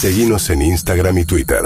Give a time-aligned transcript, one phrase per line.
[0.00, 1.58] Seguimos en Instagram y Twitter.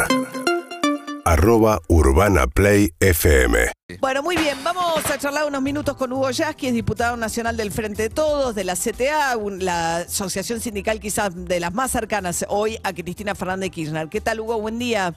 [1.27, 3.71] Arroba Urbana Play FM.
[4.01, 7.71] Bueno, muy bien, vamos a charlar unos minutos con Hugo Yasky, es diputado nacional del
[7.71, 12.47] Frente de Todos, de la CTA, un- la asociación sindical quizás de las más cercanas
[12.49, 14.09] hoy a Cristina Fernández de Kirchner.
[14.09, 14.59] ¿Qué tal, Hugo?
[14.61, 15.15] Buen día.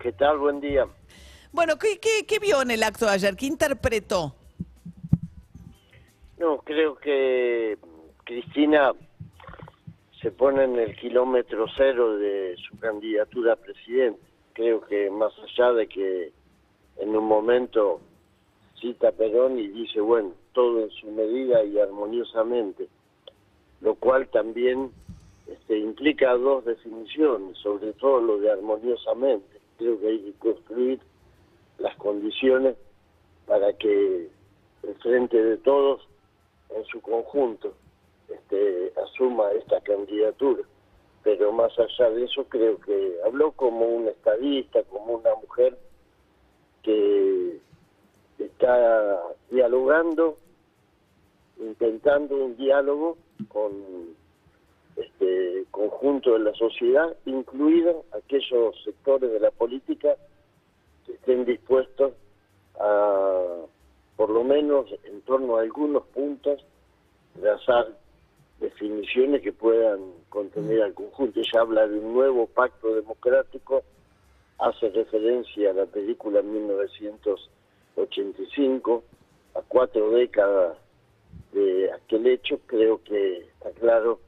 [0.00, 0.38] ¿Qué tal?
[0.38, 0.84] Buen día.
[1.52, 3.36] Bueno, ¿qué, qué, qué vio en el acto de ayer?
[3.36, 4.34] ¿Qué interpretó?
[6.38, 7.78] No, creo que
[8.24, 8.90] Cristina
[10.22, 14.20] se pone en el kilómetro cero de su candidatura a presidente.
[14.52, 16.32] Creo que más allá de que
[16.98, 18.00] en un momento
[18.80, 22.88] cita Perón y dice, bueno, todo en su medida y armoniosamente,
[23.80, 24.92] lo cual también
[25.48, 29.60] este, implica dos definiciones, sobre todo lo de armoniosamente.
[29.76, 31.00] Creo que hay que construir
[31.78, 32.76] las condiciones
[33.46, 34.28] para que
[34.84, 36.06] el frente de todos
[36.70, 37.74] en su conjunto
[38.34, 40.62] este, asuma esta candidatura.
[41.22, 45.78] Pero más allá de eso, creo que habló como un estadista, como una mujer
[46.82, 47.58] que
[48.38, 50.36] está dialogando,
[51.58, 53.16] intentando un diálogo
[53.48, 53.72] con
[54.96, 60.16] este conjunto de la sociedad, incluidos aquellos sectores de la política
[61.06, 62.12] que estén dispuestos
[62.78, 63.64] a,
[64.16, 66.64] por lo menos en torno a algunos puntos,
[67.40, 68.01] trazar
[68.62, 71.40] definiciones que puedan contener al conjunto.
[71.40, 73.82] Ella habla de un nuevo pacto democrático,
[74.58, 79.04] hace referencia a la película 1985,
[79.54, 80.78] a cuatro décadas
[81.52, 84.20] de aquel hecho, creo que está claro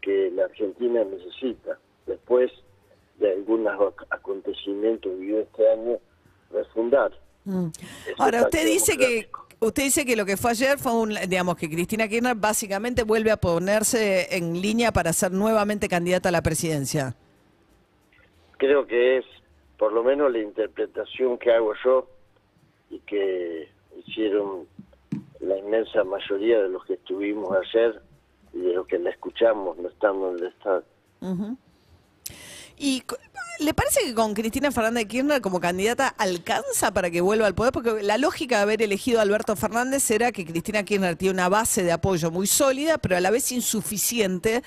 [0.00, 2.50] que la Argentina necesita, después
[3.18, 5.98] de algunos ac- acontecimientos vividos este año,
[6.50, 7.12] refundar.
[7.46, 9.28] ese Ahora, usted dice que.
[9.60, 13.30] Usted dice que lo que fue ayer fue un, digamos, que Cristina Kirchner básicamente vuelve
[13.30, 17.14] a ponerse en línea para ser nuevamente candidata a la presidencia.
[18.56, 19.24] creo que es
[19.78, 22.08] por lo menos la interpretación que hago yo
[22.90, 24.66] y que hicieron
[25.40, 28.02] la inmensa mayoría de los que estuvimos ayer
[28.52, 30.84] y de los que la escuchamos no estando en el Estado.
[32.78, 33.02] ¿Y
[33.58, 37.56] le parece que con Cristina Fernández de Kirchner como candidata alcanza para que vuelva al
[37.56, 37.72] poder?
[37.72, 41.48] Porque la lógica de haber elegido a Alberto Fernández era que Cristina Kirchner tiene una
[41.48, 44.62] base de apoyo muy sólida, pero a la vez insuficiente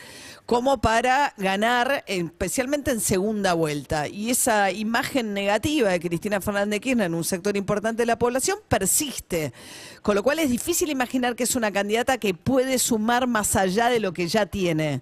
[0.46, 4.10] como para ganar, especialmente en segunda vuelta.
[4.10, 8.20] Y esa imagen negativa de Cristina Fernández de Kirchner en un sector importante de la
[8.20, 9.54] población persiste.
[10.02, 13.88] Con lo cual es difícil imaginar que es una candidata que puede sumar más allá
[13.88, 15.02] de lo que ya tiene.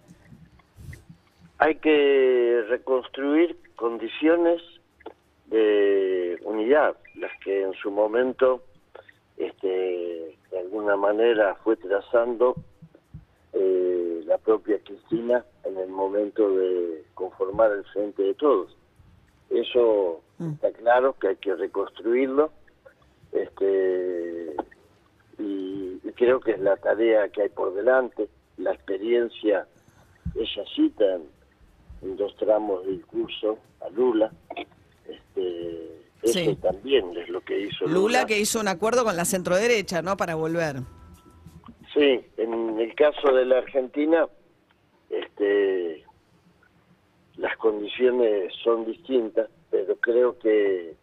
[1.61, 4.61] Hay que reconstruir condiciones
[5.47, 8.63] de unidad, las que en su momento,
[9.35, 12.55] este, de alguna manera, fue trazando
[13.51, 18.77] eh, la propia Cristina en el momento de conformar el frente de todos.
[19.49, 22.51] Eso está claro que hay que reconstruirlo,
[23.33, 24.55] este,
[25.37, 29.67] y, y creo que es la tarea que hay por delante, la experiencia
[30.35, 31.38] ella cita en,
[32.01, 34.31] en dos tramos del curso a Lula.
[35.05, 36.55] Este, eso Sí.
[36.61, 37.93] también es lo que hizo Lula.
[37.99, 40.17] Lula que hizo un acuerdo con la centroderecha, ¿no?
[40.17, 40.77] Para volver.
[41.93, 44.27] Sí, en el caso de la Argentina,
[45.09, 46.03] este,
[47.37, 50.95] las condiciones son distintas, pero creo que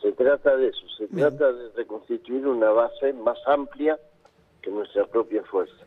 [0.00, 3.98] se trata de eso, se trata de reconstituir una base más amplia
[4.60, 5.84] que nuestra propia fuerza.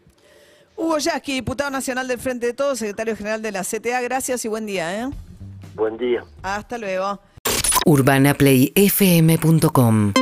[0.76, 4.48] Hugo Yasky, diputado nacional del Frente de Todos, secretario general de la CTA, gracias y
[4.48, 5.10] buen día, ¿eh?
[5.76, 6.24] Buen día.
[6.44, 7.20] Hasta luego.
[7.86, 10.14] urbanaplayfm.com